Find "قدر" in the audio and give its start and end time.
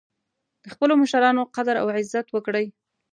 1.55-1.75